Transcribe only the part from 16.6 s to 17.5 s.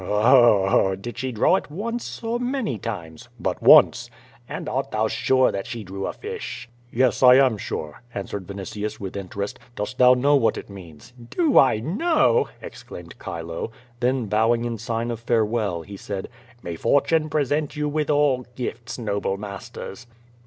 "May fortune